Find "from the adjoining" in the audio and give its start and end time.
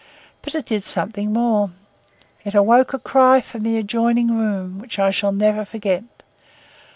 3.39-4.35